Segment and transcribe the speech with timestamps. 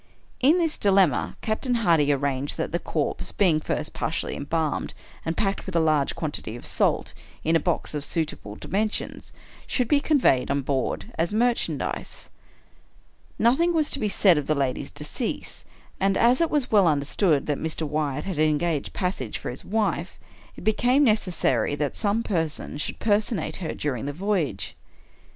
[0.39, 5.67] In this dilemma, Captain Hardy arranged that the corpse, being first partially embalmed, and packed,
[5.67, 9.31] with a large quantity of salt, in a box of suitable dimensions,
[9.67, 12.31] should be conveyed on board as merchandise.
[13.37, 15.65] Nothing was to be said of the lady's decease;
[15.99, 17.87] and, as it was well understood that Mr.
[17.87, 20.17] Wyatt had engaged passage for his wife,
[20.55, 24.75] it became necessary that some person should personate her during the voyage.